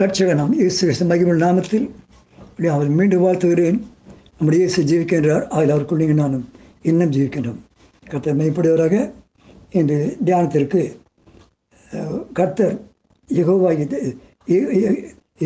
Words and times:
ரட்சகனாம் 0.00 0.38
நாம் 0.40 0.56
இயேசு 0.60 0.78
கிருஷ்ண 0.86 1.04
மகிமல் 1.10 1.38
நாமத்தில் 1.42 1.84
இப்படி 2.48 2.66
அவர் 2.72 2.88
மீண்டும் 2.96 3.22
வாழ்த்துகிறேன். 3.24 3.78
நம்முடைய 4.36 4.58
இயேசு 4.62 4.80
ஜீவிக்கின்றார். 4.90 5.44
அதில் 5.54 5.72
அவருக்குள் 5.74 6.00
நீங்கள் 6.02 6.18
நானும் 6.20 6.42
இன்னும் 6.90 7.12
ஜீவிக்கின்றோம். 7.14 7.60
கர்த்தர் 8.10 8.36
மேம்படுவராக 8.40 8.94
இன்று 9.78 9.98
தியானத்திற்கு 10.26 10.82
கர்த்தர் 12.40 12.76
யகோவாகி 13.38 13.86
இது 13.86 14.00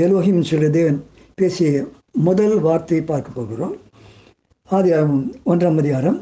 எலோஹிம் 0.03 0.43
சொல்ல 0.51 0.73
தேவன் 0.79 0.99
பேசிய 1.39 1.87
முதல் 2.29 2.57
வார்த்தையை 2.67 3.05
பார்க்க 3.13 3.39
போகிறோம். 3.39 3.79
ஆதியாகம் 4.69 5.25
ஒன்றாம் 5.53 5.81
அதிகாரம் 5.85 6.21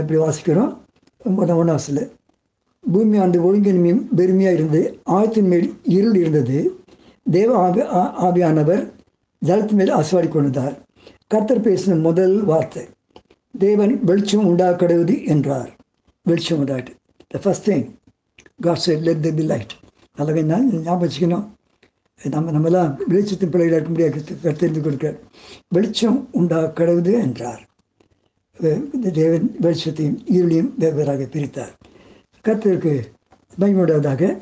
இப்படி 0.00 0.18
வாசிக்கிறோம். 0.26 0.72
ஒன்றாம் 1.40 1.60
ஒன்றாசில் 1.64 2.04
பூமி 2.84 3.16
ஆண்டு 3.24 3.44
ஒழுங்கின்மையும் 3.48 4.06
பெருமையாக 4.18 4.58
இருந்தது 4.58 4.86
ஆழத்தின் 5.16 5.52
மேல் 5.52 5.68
இருள் 5.96 6.16
இருந்தது. 6.24 6.58
தேவ 7.30 7.58
ஆவி 7.58 7.80
ஆ- 7.80 8.26
ஆவியானவர் 8.26 8.92
ஜலத்து 9.46 9.72
மேல் 9.72 9.94
அசுவாடி 9.94 10.28
கொண்டார் 10.28 10.78
கர்த்தர் 11.26 11.60
பேசின 11.60 12.00
முதல் 12.00 12.44
வார்த்தை 12.44 12.84
தேவன் 13.58 14.04
வெளிச்சம் 14.04 14.46
உண்டாக்கடுவது 14.46 15.26
என்றார். 15.26 15.70
வெளிச்சம் 16.22 16.66
உண்டாட்டு 16.66 16.92
the 17.26 17.40
first 17.44 17.68
thing 17.68 17.90
God 18.60 18.76
said 18.76 18.98
let 18.98 19.22
there 19.22 19.30
be 19.30 19.42
light 19.42 19.72
அளவை 20.14 20.42
நான் 20.42 20.82
ஞாபகம் 20.82 21.08
வச்சுக்கணும். 21.08 21.46
நம்ம 22.30 22.50
நம்மளாம் 22.50 22.96
வெளிச்சத்தின் 23.08 23.50
பிள்ளைகளாக 23.50 23.74
இருக்க 23.74 23.88
முடியாது. 23.88 24.24
தெரிந்து 24.56 24.80
கொடுக்கிறார் 24.80 25.18
வெளிச்சம் 25.68 26.28
உண்டா 26.32 26.60
கடவுது 26.62 27.12
என்றார் 27.20 27.62
தேவன் 29.12 29.56
வெளிச்சத்தையும் 29.60 30.18
இருளையும் 30.32 30.70
வெவ்வேறாக 30.80 31.26
பிரித்தார். 31.30 31.72
கர்த்தருக்கு 32.44 33.02
மகிமுடையதாக 33.60 34.38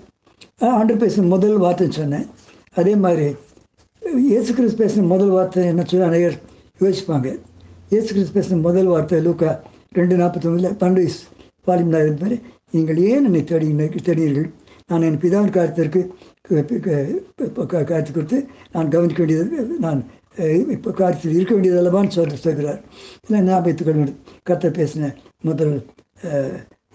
ஆண்டு 0.59 0.95
பேசின 0.95 1.27
முதல் 1.27 1.57
வார்த்தை 1.57 1.91
சொன்னேன். 1.91 2.27
அதே 2.81 2.95
மாதிரி 3.05 3.27
இயேசு 4.31 4.51
கிறிஸ்து 4.57 4.79
பேசின 4.81 5.07
முதல் 5.13 5.33
வார்த்தை 5.35 5.63
என்ன 5.73 5.83
சொல்லி 5.91 6.07
அநேகர் 6.09 6.37
யோசிப்பாங்க. 6.83 7.29
இயேசு 7.93 8.09
கிறிஸ்து 8.15 8.35
பேசின 8.37 8.61
முதல் 8.67 8.91
வார்த்தை 8.93 9.19
லூக்கா 9.27 9.51
ரெண்டு 9.99 10.15
நாற்பத்தொம்பதில் 10.21 10.79
பண்டு 10.83 11.03
பாலிம் 11.69 11.93
மாதிரி 11.95 12.37
நீங்கள் 12.75 12.99
ஏன் 13.11 13.27
என்னை 13.29 13.43
தேடி 13.51 13.69
தேடினீர்கள்? 14.09 14.49
நான் 14.91 15.05
என் 15.09 15.21
பிதாவின் 15.25 15.55
காரியத்திற்கு 15.57 16.01
காரியத்தை 17.73 18.13
கொடுத்து 18.17 18.39
நான் 18.75 18.93
கவனிக்க 18.95 19.21
வேண்டியது 19.23 19.79
நான் 19.87 20.01
இப்போ 20.77 20.91
காரியத்தில் 21.01 21.37
இருக்க 21.37 21.53
வேண்டியது 21.55 21.81
அல்லவான்னு 21.83 22.17
சொல்ல 22.17 22.37
சொல்கிறார். 22.47 22.81
இல்லை 23.27 23.41
ஞாபகத்துக் 23.49 23.89
கொள்ள 24.49 24.71
பேசின 24.81 25.11
முதல் 25.49 25.75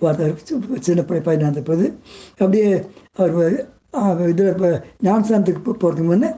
வார்த்தை 0.01 0.27
சின்ன 0.87 1.01
பையன் 1.09 1.27
பையனாக 1.27 1.47
இருந்தபோது 1.47 1.85
அப்படியே 2.41 2.69
அவர் 3.23 3.55
இதில் 4.31 4.51
இப்போ 4.53 4.69
ஞானசானத்துக்கு 5.07 5.61
போகிறதுக்கு 5.67 6.11
முன்னே 6.11 6.29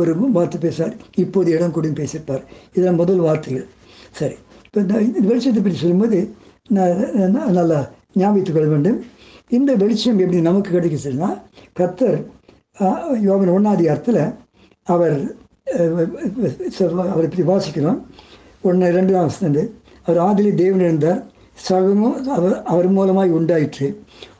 ஒரு 0.00 0.12
வார்த்தை 0.36 0.58
பேசுவார். 0.66 0.94
இப்போது 1.22 1.48
இடம் 1.56 1.74
கூட 1.76 1.88
பேசியிருப்பார். 2.00 2.44
இதெல்லாம் 2.74 3.00
முதல் 3.02 3.22
வார்த்தைகள். 3.26 3.66
சரி. 4.18 4.36
இப்போ 4.66 4.80
இந்த 4.84 4.94
இந்த 5.08 5.20
வெளிச்சத்தை 5.30 5.62
பற்றி 5.64 5.78
சொல்லும்போது 5.82 6.18
நான் 6.76 7.00
நல்லா 7.58 7.78
ஞாபகத்துக் 8.20 8.56
கொள்ள 8.56 8.68
வேண்டும். 8.74 8.98
இந்த 9.58 9.70
வெளிச்சம் 9.82 10.20
எப்படி 10.22 10.40
நமக்கு 10.48 10.70
கிடைக்குச்சுன்னா 10.76 11.30
கர்த்தர் 11.78 12.18
யோகன் 13.28 13.54
ஒன்றாதி 13.56 13.84
அர்த்தத்தில் 13.92 14.22
அவர் 14.94 15.16
அவரை 17.12 17.26
பற்றி 17.28 17.42
வாசிக்கிறோம். 17.52 17.98
ஒன்று 18.68 18.94
ரெண்டு 18.98 19.12
வாசனது 19.18 19.62
அவர் 20.06 20.20
ஆதிலே 20.28 20.52
தேவன் 20.60 20.84
இருந்தார். 20.86 21.20
சகமும் 21.68 22.16
அவர் 22.36 22.54
அவர் 22.72 22.88
மூலமாய் 22.96 23.36
உண்டாயிற்று. 23.38 23.88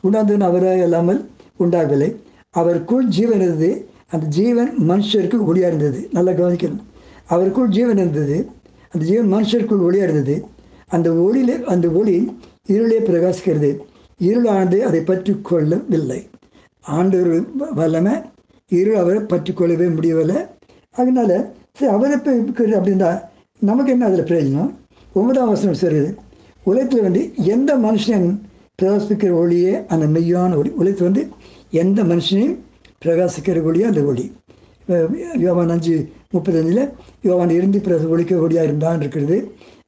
உண்டாந்தவன் 0.05 0.47
அவராக 0.49 0.83
இல்லாமல் 0.87 1.19
உண்டாகவில்லை. 1.63 2.09
அவருக்குள் 2.59 3.05
ஜீவன் 3.17 3.41
இருந்தது. 3.41 3.69
அந்த 4.13 4.25
ஜீவன் 4.37 4.71
மனுஷருக்கு 4.89 5.37
ஒளியாக 5.49 5.69
இருந்தது. 5.71 5.99
நல்லா 6.15 6.31
கவனிக்கணும். 6.31 6.81
அவருக்குள் 7.29 7.69
ஜீவன் 7.75 7.97
இருந்தது. 7.97 8.37
அந்த 8.93 9.03
ஜீவன் 9.09 9.29
மனுஷருக்குள் 9.33 9.85
ஒளியாக 9.87 10.07
இருந்தது. 10.07 10.35
அந்த 10.95 11.09
ஒளியிலே 11.25 11.55
அந்த 11.73 11.87
ஒளி 11.99 12.15
இருளே 12.73 12.99
பிரகாசிக்கிறது. 13.09 13.69
இருளானது 14.19 14.79
அதை 14.87 15.01
பற்றி 15.01 15.33
கொள்ளவில்லை 15.49 16.19
ஆண்டவர் 16.85 17.39
வல்லமை 17.79 18.13
இருள் 18.71 18.99
அவரை 19.03 19.21
பற்றி 19.31 19.51
கொள்ளவே 19.53 19.87
முடியவில்லை. 19.95 20.39
அதனால் 20.95 21.35
சரி 21.77 21.89
அவரை 21.95 22.13
இப்போ 22.17 22.31
இருக்கிறது 22.35 22.75
அப்படின்னா 22.79 23.09
நமக்கு 23.69 23.91
என்ன 23.91 24.05
அதில் 24.05 24.27
பிரயோஜனம்? 24.29 24.71
ஒன்பதாம் 25.13 25.51
வசனம் 25.53 25.79
சொல்கிறது 25.83 26.09
உலகத்தில் 26.63 27.01
வந்து 27.01 27.21
எந்த 27.53 27.71
மனுஷன் 27.85 28.27
பிரகாசிக்கிற 28.79 29.31
ஒளியே 29.41 29.73
அந்த 29.93 30.05
மெய்யான 30.15 30.57
ஒளி. 30.57 30.69
உலகத்தில் 30.81 31.09
வந்து 31.09 31.23
எந்த 31.71 32.03
மனுஷனையும் 32.03 32.57
பிரகாசிக்கிறக்கூடிய 33.05 33.81
அந்த 33.81 34.01
ஒளி. 34.03 34.25
யோவான் 35.37 35.69
அஞ்சு 35.69 35.95
முப்பத்தஞ்சில் 36.33 36.89
யோவான் 37.21 37.49
இருந்து 37.49 37.79
பிறகு 37.79 38.09
ஒழிக்க 38.09 38.63
இருந்தான் 38.63 38.99
இருக்கிறது. 38.99 39.37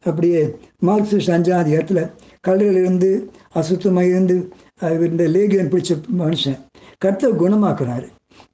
அப்படியே 0.03 0.41
மார்க்சிஸ்ட் 0.85 1.31
அஞ்சாம் 1.35 1.63
அதிகாரத்தில் 1.63 2.03
கல்லறையில் 2.41 2.81
இருந்து 2.81 3.09
அசுத்தமாக 3.55 4.09
இருந்து 4.09 4.49
அஹ் 4.81 5.05
இந்த 5.05 5.23
லேகியன் 5.27 5.71
பிடிச்ச 5.71 5.91
மனுஷன் 6.19 6.59
கருத்தை 6.97 7.31
குணமாக்குனார் 7.31 8.05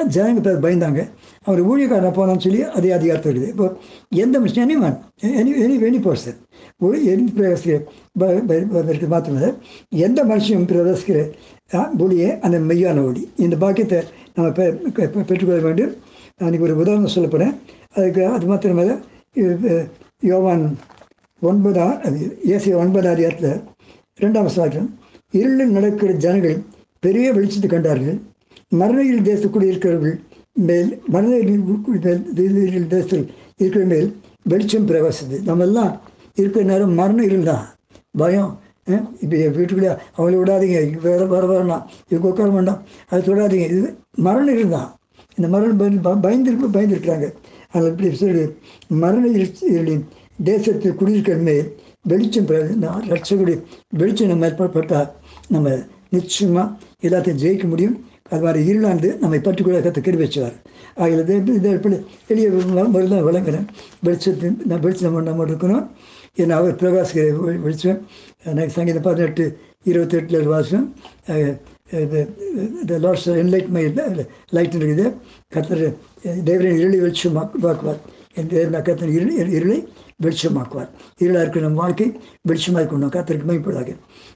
ஜனங்க 0.08 0.48
பயந்தாங்க. 0.64 1.00
அவர் 1.48 1.60
ஊழியக்காரன் 1.68 2.16
போனான்னு 2.16 2.44
சொல்லி 2.44 2.60
அதே 2.76 2.90
அதிகாரத்தில் 2.92 3.30
இருக்குது. 3.32 3.52
இப்போ 3.52 3.66
எந்த 4.16 4.34
மனுஷன் 4.38 4.64
any 4.64 4.76
man 4.80 4.96
any 5.34 5.52
any 5.62 5.76
any 5.86 5.98
person 6.04 6.38
ஒரு 6.80 6.96
எனி 7.12 7.24
பிரகாசிக்கிற 7.36 7.78
மாத்திரமே 9.08 9.48
எந்த 10.04 10.20
மனுஷனும் 10.24 10.68
பிரகாசிக்கிற 10.70 11.20
அஹ், 11.70 11.90
ஒளியே 12.02 12.28
அந்த 12.40 12.56
மெய்யான 12.68 12.98
ஒளி. 13.06 13.22
இந்த 13.44 13.56
பாக்கியத்தை 13.58 13.98
நம்ம 14.36 14.48
பெற்றுக்கொள்ள 15.22 15.60
வேண்டும். 15.62 15.94
அன்றைக்கி 16.40 16.66
ஒரு 16.66 16.76
உதாரணம் 16.80 17.14
சொல்லப்போனேன் 17.14 17.54
அதுக்கு 17.96 18.22
அது 18.28 18.46
மாத்திரமல்ல 18.46 18.92
யோவான் 20.22 20.64
ஒன்பதா 21.42 21.86
அது 22.06 22.18
ஏசிய 22.52 22.76
ஒன்பதாம் 22.78 23.14
அதிகாரத்தில் 23.14 23.58
ரெண்டாம் 24.20 24.48
சாத்திரம் 24.54 24.88
இருளில் 25.34 25.74
நடக்கிற 25.76 26.12
ஜனங்கள் 26.18 26.56
பெரிய 27.02 27.26
வெளிச்சத்தை 27.34 27.68
கண்டார்கள். 27.68 28.16
மரணியில் 28.72 29.26
தேசத்துக்குள் 29.26 29.68
இருக்கிறவர்கள் 29.68 30.16
மேல் 30.58 31.02
மனதில் 31.06 31.60
மேல் 32.34 32.86
தேசத்தில் 32.86 33.30
இருக்கிற 33.56 33.84
மேல் 33.84 34.16
வெளிச்சம் 34.42 34.88
பிரகாசித்தது. 34.88 35.42
நம்ம 35.44 35.64
எல்லாம் 35.64 36.00
இருக்கிற 36.34 36.64
நேரம் 36.64 36.92
மரண 36.92 37.24
இருந்தால் 37.24 37.66
பயம் 38.10 38.60
இப்போ 39.20 39.36
என் 39.36 39.50
வீட்டுக்குள்ளே 39.50 39.94
அவளை 40.14 40.38
விடாதீங்க. 40.38 40.70
வேறு 40.70 40.98
வேற 41.02 41.26
வர 41.26 41.46
வரலாம் 41.46 41.90
இவங்க 42.08 42.28
உட்கார 42.28 42.50
வேண்டாம். 42.50 42.82
அதை 43.08 43.34
சொல்லாதீங்க 43.34 43.70
இது 43.70 43.96
மரண 44.14 44.52
இருந்தான் 44.52 44.96
இந்த 45.36 45.58
மரணம் 45.58 46.20
பயந்து 46.20 46.52
ப- 46.52 46.80
பயந்துருக்கிறாங்க. 46.80 47.32
அதில் 47.70 47.90
இப்படி 47.90 48.14
சொல்லி 48.14 48.48
மரண 48.88 49.26
இருளின் 49.60 50.02
தேசத்தில் 50.44 50.94
குடியிருக்கிற 50.94 51.36
மேல் 51.36 51.74
வெளிச்சம் 52.02 52.46
லட்சக்கூடிய 52.46 53.62
வெளிச்சம் 53.88 54.28
நம்ம 54.28 54.46
ஏற்பாடு 54.46 54.70
பட்டால் 54.70 55.12
நம்ம 55.48 55.78
நிச்சயமாக 56.08 56.76
எல்லாத்தையும் 57.02 57.40
ஜெயிக்க 57.42 57.64
முடியும். 57.64 58.04
அது 58.30 58.42
மாதிரி 58.44 58.60
இருளாண்டு 58.70 59.08
நம்மை 59.22 59.38
பற்றிக்கொள்ள 59.46 59.80
கற்று 59.86 60.00
கருவி 60.06 60.24
வச்சுவார் 60.24 60.56
அதில் 61.02 61.22
இதை 61.58 61.72
எளிய 62.32 62.48
முறையில் 62.94 63.26
விளங்குறேன் 63.28 63.66
வெளிச்சத்தின் 64.06 64.58
நான் 64.68 64.82
வெளிச்சம் 64.84 65.08
நம்ம 65.08 65.24
நம்ம 65.30 65.46
இருக்கணும். 65.50 65.86
ஏன்னா 66.42 66.56
அவர் 66.60 66.78
பிரகாசிக்கிற 66.80 67.54
வெளிச்சம் 67.64 68.00
எனக்கு 68.50 68.76
சங்கீதம் 68.76 69.06
பதினெட்டு 69.08 69.44
இருபத்தெட்டில் 69.90 70.50
வாசம் 70.52 70.86
இந்த 72.82 72.94
லாஸ் 73.04 73.26
என்லைட் 73.42 73.70
மை 73.76 73.82
லைட் 74.56 74.76
இருக்குது. 74.78 75.06
கத்தர் 75.54 75.84
தேவரின் 76.48 76.78
இருளை 76.80 76.98
வெளிச்சமாக்குவார் 77.04 78.00
என் 78.38 78.50
தேவன் 78.52 78.86
கத்தர் 78.88 79.14
இருளை 79.18 79.34
இருளை 79.58 79.78
வெளிச்சமாக்குவார். 80.24 80.90
இருளாக 81.22 81.42
இருக்கிற 81.44 81.62
நம்ம 81.66 81.80
வாழ்க்கை 81.84 82.08
வெளிச்சமாக 82.48 82.82
இருக்கணும் 82.82 83.14
கத்தருக்கு 83.16 83.48
மைப்பதாக 83.50 83.90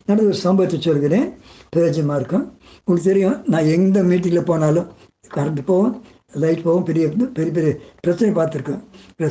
நடந்த 0.06 0.28
ஒரு 0.30 0.38
சம்பவத்தை 0.46 0.78
சொல்கிறேன். 0.88 1.28
பிரயோஜனமாக 1.74 2.20
இருக்கும். 2.20 2.46
உங்களுக்கு 2.86 3.10
தெரியும் 3.10 3.38
நான் 3.52 3.70
எந்த 3.76 3.98
மீட்டிங்கில் 4.10 4.50
போனாலும் 4.50 4.88
கரண்ட் 5.36 5.62
போவோம் 5.70 5.94
லைட் 6.42 6.62
போவோம் 6.66 6.84
பெரிய 6.88 7.04
பெரிய 7.36 7.50
பெரிய 7.56 7.72
பிரச்சனை 8.04 8.30
பார்த்துருக்கேன். 8.36 8.82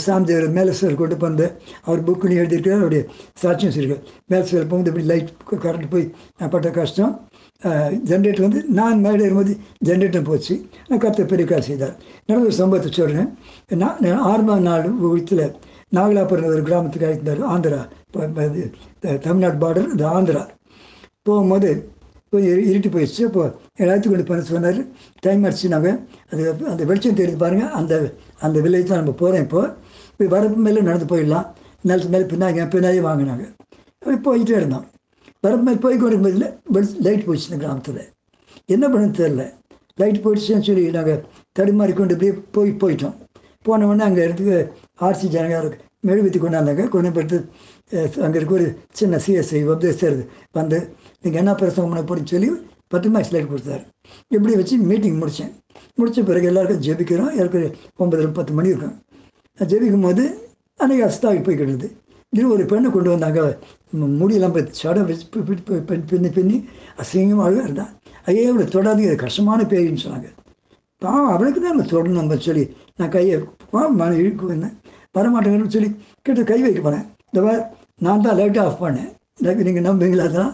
சாமிதேவர் 0.06 0.56
மேலே 0.58 0.74
சார் 0.80 1.00
கொண்டு 1.00 1.16
வந்து 1.24 1.46
அவர் 1.86 2.04
புக்குன்னு 2.08 2.38
எழுதியிருக்காரு 2.42 2.82
அவருடைய 2.82 3.02
சாட்சியம் 3.42 3.74
சொல்லியிருக்காரு 3.76 4.04
மேலே 4.32 4.44
சார் 4.52 4.68
போகும்போது 4.72 4.92
இப்படி 4.92 5.08
லைட் 5.12 5.32
கரண்ட் 5.66 5.88
போய் 5.94 6.06
நான் 6.40 6.52
பட்ட 6.56 6.70
கஷ்டம். 6.80 7.14
ஜென்ரேட்டர் 8.10 8.46
வந்து 8.48 8.62
நான் 8.80 9.02
மேலே 9.06 9.22
இருக்கும்போது 9.24 9.56
ஜென்ரேட்டர் 9.88 10.28
போச்சு. 10.30 10.56
நான் 10.90 11.02
கத்த 11.06 11.26
பெரிய 11.32 11.48
காசு 11.52 11.68
செய்தார். 11.70 11.96
நடந்த 12.28 12.48
ஒரு 12.50 12.58
சம்பவத்தை 12.62 12.92
சொல்கிறேன் 13.00 13.30
நான் 13.82 14.00
நான் 14.06 14.26
ஆரம்ப 14.32 14.60
நாள் 14.70 14.88
வீட்டில் 15.14 15.46
நாகலாபுரம் 15.98 16.52
ஒரு 16.56 16.64
கிராமத்துக்கு 16.70 17.08
அழைத்தார் 17.10 17.42
ஆந்திரா 17.54 17.82
தமிழ்நாடு 19.26 19.58
பார்டர் 19.64 19.92
இந்த 19.96 20.06
ஆந்திரா. 20.18 20.44
போகும்போது 21.28 21.72
போய் 22.34 22.46
இருட்டி 22.72 22.90
போயிடுச்சு. 22.96 23.22
அப்போ 23.30 23.42
எல்லாத்தையும் 23.84 24.14
கொண்டு 24.14 24.28
பண்ண 24.30 24.44
சொன்னார். 24.52 24.80
டைம் 25.26 25.46
அடிச்சு 25.48 25.72
நாங்கள் 25.74 25.98
அது 26.32 26.44
அந்த 26.74 26.84
வெளிச்சம் 26.90 27.18
தெரியுது 27.20 27.40
பாருங்கள் 27.44 27.74
அந்த 27.80 27.94
அந்த 28.48 28.58
வில்லேஜ் 28.66 28.92
தான் 28.92 29.02
நம்ம 29.02 29.16
போகிறோம் 29.22 29.44
இப்போ. 29.46 29.62
போய் 30.18 30.32
வரப்பு 30.36 30.66
மேலே 30.68 30.86
நடந்து 30.90 31.08
போயிடலாம். 31.14 31.48
நிலத்து 31.90 32.14
மேலே 32.14 32.26
பின்னாங்க 32.34 32.68
பின்னாடியே 32.76 33.04
வாங்கினாங்க 33.10 33.46
அப்படி 34.02 34.18
போயிட்டே 34.30 34.56
இருந்தோம். 34.60 34.86
மேலே 35.44 35.78
போய் 35.86 36.02
கொண்டு 36.04 36.32
லைட் 37.08 37.26
போயிடுச்சு 37.28 37.50
இந்த 37.52 37.60
கிராமத்தில். 37.64 38.02
என்ன 38.76 38.86
பண்ணு 38.94 39.18
தெரில 39.20 39.44
லைட் 40.02 40.24
போயிடுச்சுன்னு 40.26 40.68
சொல்லி 40.70 40.84
நாங்கள் 40.98 41.22
தடுமாறி 41.58 41.94
கொண்டு 42.00 42.16
இப்படியே 42.16 42.34
போய் 42.58 42.72
போயிட்டோம். 42.84 43.16
போன 43.68 43.88
உடனே 43.88 44.04
அங்கே 44.10 44.22
இடத்துக்கு 44.28 44.58
ஆர்சி 45.08 45.28
ஜனங்க 45.36 45.58
மெழுகுத்தி 46.08 46.40
கொண்டாந்தாங்க. 46.44 46.84
கொண்டு 46.94 47.10
போட்டு 47.16 47.38
அங்கே 48.26 48.38
இருக்க 48.40 48.54
ஒரு 48.60 48.68
சின்ன 49.00 49.18
சிஎஸ்ஐ 49.26 49.60
உபதேசர் 49.68 50.18
வந்து 50.58 50.78
நீங்கள் 51.24 51.42
என்ன 51.42 51.52
பிரசவம் 51.62 51.92
பண்ண 51.94 52.24
சொல்லி 52.34 52.50
பத்து 52.94 53.10
மார்க்ஸ் 53.14 53.34
லைட் 53.34 53.52
கொடுத்தாரு. 53.52 53.84
இப்படி 54.36 54.54
வச்சு 54.60 54.76
மீட்டிங் 54.92 55.20
முடித்தேன் 55.22 55.52
முடித்த 56.00 56.24
பிறகு 56.30 56.48
எல்லாருக்கும் 56.52 56.84
ஜெபிக்கிறோம். 56.86 57.32
எல்லாருக்கும் 57.36 57.76
ஒன்பது 58.04 58.30
பத்து 58.40 58.54
மணி 58.58 58.72
இருக்கும். 58.74 58.96
நான் 59.58 59.70
ஜெபிக்கும் 59.74 60.06
போது 60.08 60.24
அன்றைக்கி 60.80 61.04
அஸ்தாவி 61.10 61.40
போய் 61.46 61.60
கிடக்குது 61.62 61.90
இது 62.34 62.44
ஒரு 62.56 62.64
பெண்ணை 62.72 62.90
கொண்டு 62.92 63.10
வந்தாங்க. 63.14 63.40
முடியெல்லாம் 64.22 64.54
போய் 64.56 64.68
சடம் 64.82 65.08
வச்சு 65.10 65.26
பின்னி 66.12 66.30
பின்னி 66.38 66.58
அசிங்கமாக 67.02 67.64
இருந்தான் 67.66 67.92
ஐயே 68.32 68.44
இவ்வளோ 68.50 68.68
தொடாது 68.76 69.02
இது 69.06 69.16
கஷ்டமான 69.26 69.64
பேருன்னு 69.72 70.04
சொன்னாங்க. 70.06 70.30
பாவம் 71.02 71.32
அவளுக்கு 71.34 71.60
தான் 71.60 71.74
நம்ம 71.74 71.86
தொடணும் 71.94 72.20
நம்ம 72.22 72.38
சொல்லி 72.48 72.64
நான் 73.00 73.14
கையை 73.16 73.38
மன 74.02 74.10
இழுக்கு 74.22 74.52
வந்தேன். 74.52 74.76
வரமாட்டேங்கன்னு 75.18 75.74
சொல்லி 75.76 75.90
கிட்ட 76.26 76.44
கை 76.52 76.60
வைக்க 76.66 76.82
போனேன். 76.88 77.06
இந்த 77.30 77.42
நான் 78.06 78.26
தான் 78.26 78.38
லைட்டை 78.40 78.62
ஆஃப் 78.66 78.84
பண்ணேன். 78.84 79.10
நீங்கள் 79.68 79.88
நம்புவீங்களா 79.88 80.28
அதெல்லாம்? 80.30 80.54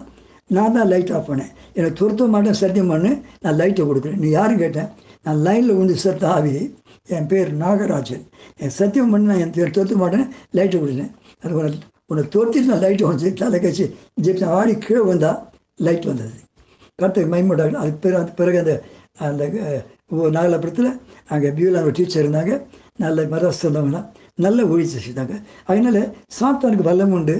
நான் 0.56 0.74
தான் 0.76 0.88
லைட் 0.92 1.12
ஆஃப் 1.16 1.28
பண்ணேன். 1.30 1.52
எனக்கு 1.78 1.96
துரத்த 2.00 2.28
மாட்டேன் 2.34 2.58
சத்தியம் 2.62 2.90
பண்ணு 2.92 3.10
நான் 3.44 3.58
லைட்டை 3.60 3.84
கொடுக்குறேன். 3.88 4.20
நீ 4.24 4.28
யாரும் 4.38 4.62
கேட்டேன்? 4.64 4.88
நான் 5.24 5.40
லைனில் 5.46 5.76
உண்டு 5.80 5.94
செத்த 6.04 6.26
ஆவி. 6.36 6.54
என் 7.16 7.28
பேர் 7.32 7.50
நாகராஜன். 7.62 8.24
என் 8.62 8.74
சத்தியம் 8.80 9.12
பண்ணி 9.12 9.26
நான் 9.30 9.42
என் 9.44 9.54
பேர் 9.56 9.74
துரத்த 9.76 9.96
மாட்டேன் 10.02 10.26
லைட்டை 10.58 10.78
கொடுத்தேன். 10.82 11.12
அது 11.42 11.52
உனக்கு 11.60 11.78
உன்னை 12.10 12.24
துரத்திட்டு 12.34 12.70
நான் 12.72 12.84
லைட்டு 12.84 13.04
வந்து 13.10 13.32
தலை 13.40 13.58
கழிச்சு 13.64 13.86
ஜெப்சி 14.26 14.46
ஆடி 14.58 14.74
கீழே 14.84 15.02
வந்தால் 15.10 15.40
லைட் 15.86 16.06
வந்தது. 16.10 16.36
கருத்துக்கு 17.00 17.32
மைமூட்டாங்க 17.34 17.80
அதுக்கு 17.82 18.00
பிறகு 18.04 18.18
அதுக்கு 18.20 18.38
பிறகு 18.40 18.58
அந்த 18.62 18.74
அந்த 19.26 19.44
நாகலாபுரத்தில் 20.36 20.90
அங்கே 21.34 21.48
பியூலான 21.56 21.86
ஒரு 21.88 21.94
டீச்சர் 21.98 22.24
இருந்தாங்க. 22.24 22.54
நல்ல 23.04 23.26
மதம் 23.34 24.06
நல்ல 24.44 24.64
ஒழிச்சு 24.72 24.98
செஞ்சாங்க 25.04 25.36
அதனால 25.70 25.98
சாத்தானுக்கு 26.38 26.88
வல்லம் 26.88 27.14
உண்டு. 27.18 27.36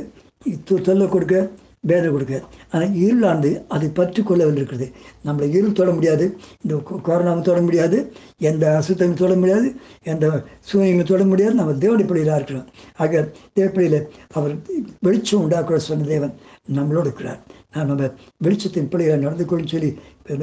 தொல்லை 0.86 1.06
கொடுக்க 1.14 1.36
வேதனை 1.80 2.10
கொடுக்க. 2.10 2.42
ஆனால் 2.70 2.88
இருளாண்டு 2.88 3.64
அதை 3.68 3.88
பற்றி 3.88 4.22
கொள்ள 4.22 4.46
இருக்கிறது 4.46 4.92
நம்மளை 5.24 5.48
இருள் 5.48 5.72
தொட 5.72 5.90
முடியாது 5.90 6.36
இந்த 6.62 6.76
கொ- 6.76 7.08
கொரோனாவும் 7.08 7.42
தொட 7.42 7.60
முடியாது 7.60 8.12
எந்த 8.38 8.82
அசுத்தமும் 8.82 9.14
தொட 9.14 9.34
முடியாது 9.34 9.74
எந்த 10.02 10.42
சூரியங்களும் 10.60 11.06
தொட 11.06 11.24
முடியாது 11.24 11.54
நம்ம 11.54 11.72
தேவனுடைய 11.72 12.34
இருக்கிறோம். 12.34 12.68
ஆக 12.96 13.30
தேவப்படியில் 13.60 14.06
அவர் 14.30 14.56
வெளிச்சம் 15.00 15.50
உண்டாக்குற 15.50 15.76
சொன்ன 15.76 16.04
தேவன் 16.04 16.34
நம்மளோடு 16.74 17.00
இருக்கிறார். 17.00 17.40
நான் 17.72 17.86
நம்ம 17.86 18.04
வெளிச்சத்தின் 18.44 18.88
பிள்ளைகளை 18.88 19.22
நடந்து 19.22 19.44
கொள்ளும் 19.44 19.66
சொல்லி 19.66 19.98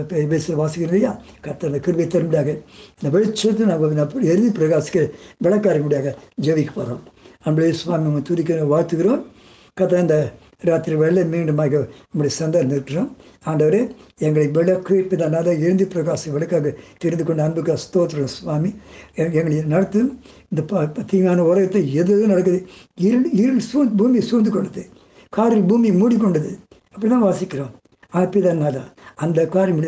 பேச 0.08 0.54
வாசிக்கிறோம் 0.54 0.82
இல்லையா? 0.82 1.22
கர்த்தர் 1.42 1.80
கிருபை 1.80 2.08
தரும்படியாக. 2.08 2.62
இந்த 3.02 3.20
வெளிச்சத்தை 3.20 3.58
நம்ம 3.58 4.08
எழுதி 4.22 4.66
பிரகாசிக்க 4.66 5.12
விளக்காரும்படியாக 5.44 6.14
ஜெபிக்க 6.42 6.74
போகிறோம் 6.74 7.04
நம்மளே 7.44 7.72
சுவாமி 7.72 8.22
துதிக்க 8.22 8.54
வாழ்த்துக்கிறோம் 8.54 9.26
கத்த 9.82 10.00
இந்த 10.00 10.32
ராத்திரி 10.65 10.95
வேலை 10.95 11.23
மீண்டுமாக 11.23 11.88
நம்முடைய 12.12 12.27
சந்தை 12.27 12.63
நிற்கிறோம். 12.63 13.15
ஆண்டவரே 13.45 13.89
எங்களை 14.17 14.47
விளக்கு 14.47 15.06
பிதனால 15.09 15.45
எழுந்தி 15.45 15.85
பிரகாசம் 15.85 16.33
விளக்காக 16.33 16.75
தெரிந்து 16.97 17.23
கொண்ட 17.23 17.44
அன்புக்கு 17.44 17.77
ஸ்தோத்திரம் 17.77 18.23
சுவாமி. 18.23 18.73
எ- 19.17 19.29
எங்களை 19.29 19.63
நடத்தும். 19.63 20.19
இந்த 20.50 20.63
ப 20.63 20.85
ப- 20.85 21.01
தீங்கான 21.01 21.38
உலகத்தை 21.38 21.94
எது 21.94 22.13
எது 22.13 22.27
நடக்குது? 22.27 22.67
இருள் 22.95 23.31
இருள் 23.31 23.59
சூழ் 23.59 23.88
பூமி 23.88 24.21
சூழ்ந்து 24.21 24.51
கொண்டது. 24.51 24.85
காரில் 25.29 25.63
பூமி 25.63 25.89
மூடிக்கொண்டது. 25.89 26.57
அப்படி 26.94 27.07
தான் 27.07 27.23
வாசிக்கிறோம். 27.23 27.71
ஆப்பிதனால 28.19 28.75
அந்த 29.23 29.39
காரியம் 29.53 29.81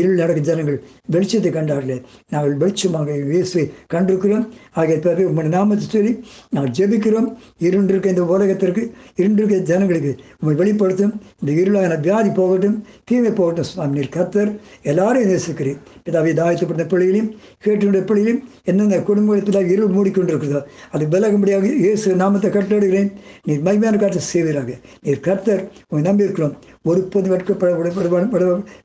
இருள் 0.00 0.18
நடக்கும் 0.20 0.46
ஜனங்கள் 0.48 0.78
வெளிச்சத்தை 1.14 1.50
கண்டார்களே. 1.56 1.96
நாங்கள் 2.32 2.54
வெளிச்சமாக 2.62 3.16
இயேசுவை 3.32 3.64
கண்டிருக்கிறோம். 3.92 4.44
ஆகிய 4.78 4.96
பிறகு 5.06 5.22
உங்களுடைய 5.30 5.52
நாமத்தை 5.56 5.86
சொல்லி 5.94 6.12
நாங்கள் 6.54 6.74
ஜெபிக்கிறோம். 6.78 7.28
இருண்டிருக்க 7.66 8.14
இந்த 8.14 8.24
உலகத்திற்கு 8.34 8.82
இருண்டிருக்க 9.20 9.58
ஜனங்களுக்கு 9.70 10.12
உங்களை 10.40 10.56
வெளிப்படுத்தும். 10.62 11.14
இந்த 11.40 11.50
இருளான 11.62 11.98
வியாதி 12.06 12.32
போகட்டும் 12.40 12.76
தீமை 13.10 13.32
போகட்டும் 13.40 13.68
சுவாமி 13.70 13.98
நீர் 13.98 14.14
கத்தர் 14.16 14.52
எல்லாரையும் 14.92 15.30
நேசிக்கிறேன் 15.32 15.80
பிதாவை 16.06 16.32
தாயத்தப்பட்ட 16.40 16.86
பிள்ளைகளையும் 16.92 17.30
கேட்டுடைய 17.66 18.02
பிள்ளைகளையும் 18.10 18.42
எந்தெந்த 18.70 18.98
குடும்பத்தில் 19.10 19.72
இருள் 19.74 19.94
மூடிக்கொண்டிருக்கிறதோ 19.96 20.62
அது 20.94 21.04
விலகும்படியாக 21.14 21.74
இயேசு 21.84 22.16
நாமத்தை 22.22 22.50
கட்டளையிடுகிறேன். 22.56 23.10
நீர் 23.48 23.64
மைமையான 23.68 23.96
காற்று 24.04 24.22
செய்வீராக. 24.32 24.70
நீர் 25.06 25.24
கர்த்தர் 25.28 25.62
உங்களை 25.88 26.04
நம்பியிருக்கிறோம். 26.10 26.54
ஒரு 26.90 27.00
பொது 27.12 27.28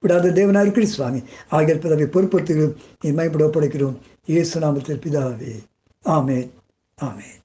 விடாத 0.02 0.30
தேவனாக 0.30 0.62
இருக்கிற 0.62 0.86
சுவாமி. 0.86 1.22
ஆகிய 1.50 1.76
பிதாவை 1.76 2.08
பொறுப்படுத்துகிறோம் 2.08 2.76
நீர் 3.02 3.14
மைப்பட 3.14 3.46
ஒப்படைக்கிறோம் 3.46 3.98
இயேசு 4.26 4.60
நாமத்தில் 4.60 5.02
பிதாவே. 5.06 5.52
ஆமென். 6.02 6.52
ஆமென். 6.96 7.43